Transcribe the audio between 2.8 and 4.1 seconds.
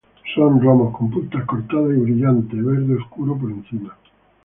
oscuro por encima.